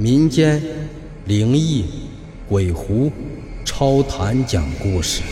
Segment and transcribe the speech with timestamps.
[0.00, 0.62] 民间
[1.26, 1.84] 灵异
[2.48, 3.10] 鬼狐
[3.64, 5.24] 超谈讲故事。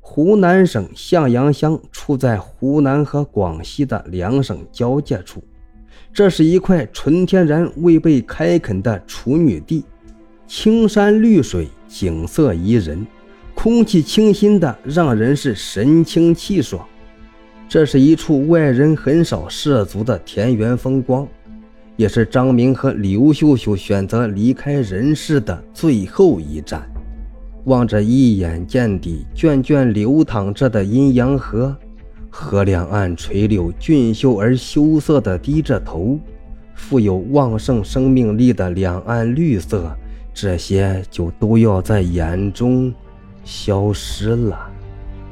[0.00, 5.40] 湖南省向阳乡处在湖南和广西的两省交界处，
[6.12, 9.84] 这是一块纯天然未被开垦的处女地，
[10.48, 13.06] 青山绿水，景色宜人，
[13.54, 16.84] 空气清新的让人是神清气爽。
[17.72, 21.26] 这是一处外人很少涉足的田园风光，
[21.96, 26.86] 也是张明和刘秀秀选择离开人世的最后一站。
[27.64, 31.74] 望着一眼见底、涓涓流淌着的阴阳河，
[32.28, 36.18] 河两岸垂柳俊秀而羞涩地低着头，
[36.74, 39.90] 富有旺盛生命力的两岸绿色，
[40.34, 42.92] 这些就都要在眼中
[43.44, 44.71] 消失了。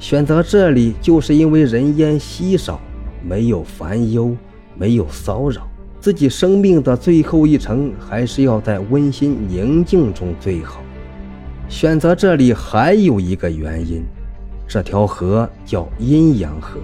[0.01, 2.81] 选择这里，就是因为人烟稀少，
[3.23, 4.35] 没有烦忧，
[4.75, 5.69] 没有骚扰。
[6.01, 10.81] 自己生命的最后一程，还是要在温馨宁静中最好。
[11.69, 14.03] 选择这里还有一个原因，
[14.67, 16.81] 这条河叫阴阳河，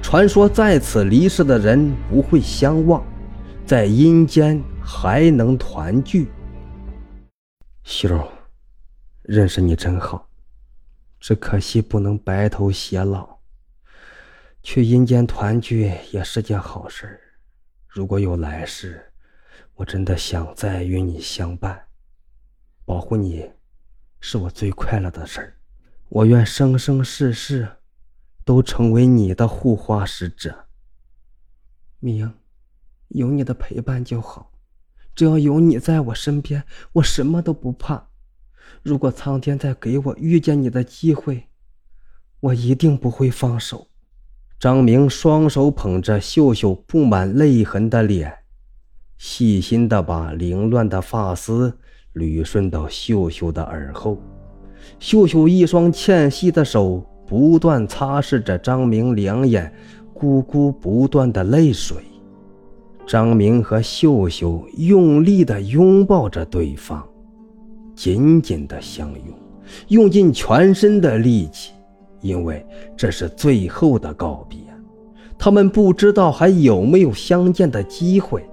[0.00, 3.02] 传说在此离世的人不会相忘，
[3.66, 6.28] 在阴间还能团聚。
[7.82, 8.28] 秀儿，
[9.24, 10.27] 认识你真好。
[11.20, 13.38] 只可惜不能白头偕老，
[14.62, 17.20] 去阴间团聚也是件好事
[17.86, 19.12] 如果有来世，
[19.74, 21.86] 我真的想再与你相伴，
[22.84, 23.50] 保护你，
[24.20, 25.54] 是我最快乐的事儿。
[26.08, 27.68] 我愿生生世世
[28.44, 30.66] 都成为你的护花使者。
[31.98, 32.32] 明，
[33.08, 34.52] 有你的陪伴就好，
[35.14, 38.07] 只要有你在我身边，我什么都不怕。
[38.82, 41.44] 如果苍天再给我遇见你的机会，
[42.40, 43.86] 我一定不会放手。
[44.58, 48.32] 张明双手捧着秀秀布满泪痕的脸，
[49.16, 51.76] 细心地把凌乱的发丝
[52.14, 54.20] 捋顺到秀秀的耳后。
[54.98, 59.72] 秀秀一双纤细的手不断擦拭着张明两眼
[60.14, 61.96] 咕咕不断的泪水。
[63.06, 67.06] 张明和秀秀用力地拥抱着对方。
[67.98, 69.24] 紧紧的相拥，
[69.88, 71.72] 用尽全身的力气，
[72.20, 72.64] 因为
[72.96, 74.56] 这是最后的告别。
[75.36, 78.48] 他们不知道还有没有相见的机会，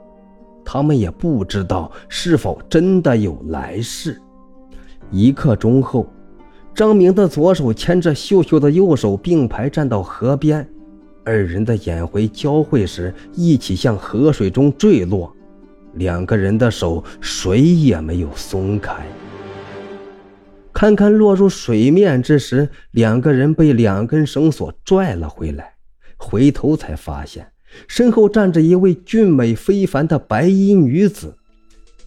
[0.66, 4.20] 他们也不知道是否真的有来世。
[5.12, 6.08] 一刻钟后，
[6.74, 10.68] 张明的左手牵着秀秀的右手并排站到河边，
[11.24, 15.32] 二人的眼回交汇时，一起向河水中坠落。
[15.94, 19.06] 两个人的手谁也没有松开。
[20.76, 25.76] 堪堪落入水面之时，两个人被两根绳索拽了回来。
[26.18, 27.50] 回头才发现，
[27.88, 31.38] 身后站着一位俊美非凡的白衣女子。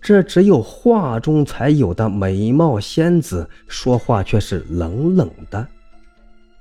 [0.02, 5.66] 这只有画中才有的美貌仙子，说话却是冷冷的：“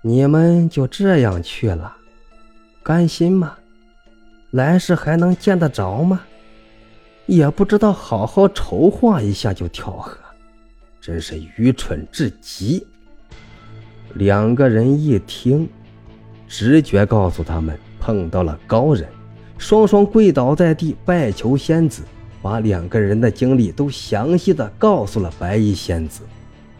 [0.01, 1.93] 你们就这样去了，
[2.83, 3.57] 甘心吗？
[4.51, 6.21] 来世还能见得着吗？
[7.25, 10.17] 也不知道好好筹划一下就跳河。”
[11.07, 12.85] 真是愚蠢至极！
[14.15, 15.65] 两个人一听，
[16.49, 19.07] 直觉告诉他们碰到了高人，
[19.57, 22.03] 双双跪倒在地拜求仙子，
[22.41, 26.23] 把两个人的经历都详细的告诉了白衣仙子。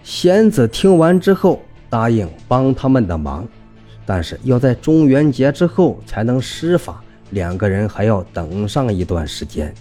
[0.04, 3.48] 仙子听完之后，答应帮他们的忙，
[4.06, 9.74] 但是要在中元节之后才能施法，两个人还要等上一段时间。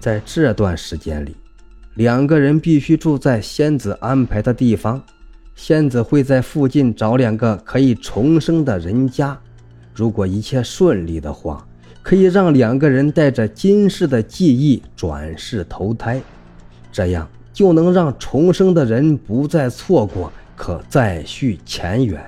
[0.00, 1.36] 在这段时间里，
[1.94, 5.00] 两个人必须住在仙子安排的地方，
[5.54, 9.38] 仙子会在附近找两个可以重生的人家。
[9.94, 11.64] 如果一切顺利的话，
[12.02, 16.20] 可以让两个人带着今世的记忆转世投胎，
[16.90, 22.20] 这样就能让重生的人不再错过，可再续前缘，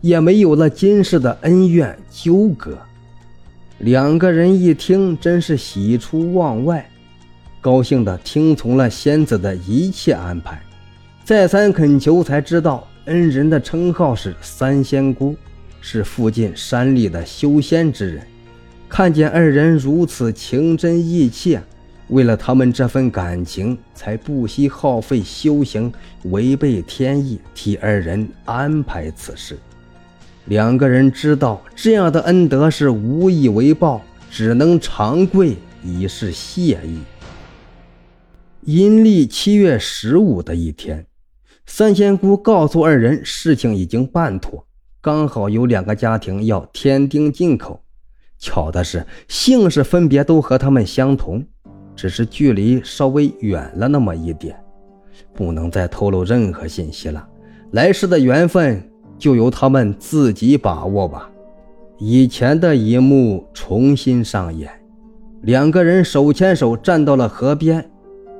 [0.00, 2.76] 也没有了今世的恩怨纠葛。
[3.78, 6.90] 两个人一听，真是喜出望外。
[7.66, 10.62] 高兴地听从了仙子的一切安排，
[11.24, 15.34] 再三恳求，才知道恩人的称号是三仙姑，
[15.80, 18.24] 是附近山里的修仙之人。
[18.88, 21.60] 看见二人如此情真意切，
[22.06, 25.92] 为了他们这份感情，才不惜耗费修行，
[26.26, 29.58] 违背天意，替二人安排此事。
[30.44, 37.00] 两个人知道这样的恩德是无以为报，只能长跪以示谢意。
[38.66, 41.06] 阴历七月十五的一天，
[41.66, 44.66] 三仙姑告诉二人，事情已经办妥，
[45.00, 47.80] 刚好有两个家庭要添丁进口，
[48.40, 51.46] 巧的是，姓氏分别都和他们相同，
[51.94, 54.58] 只是距离稍微远了那么一点，
[55.32, 57.24] 不能再透露任何信息了。
[57.70, 58.82] 来世的缘分
[59.16, 61.30] 就由他们自己把握吧。
[62.00, 64.68] 以前的一幕重新上演，
[65.42, 67.88] 两个人手牵手站到了河边，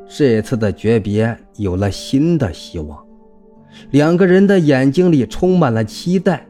[0.09, 2.99] 这次的诀别有了新的希望。
[3.91, 6.47] 两个人的眼睛里充满了期待，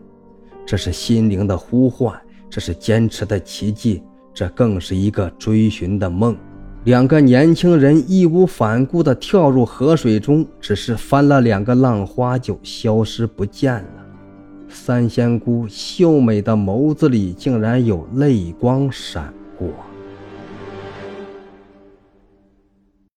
[0.64, 2.14] 这是心灵的呼唤。
[2.48, 6.34] 这是坚持的奇迹，这更是一个追寻的梦。
[6.84, 14.06] 两个年轻人义无反顾地跳入河水中，只是翻了两个浪花就消失不见了。
[14.68, 19.68] 三仙姑秀美的眸子里竟然有泪光闪过。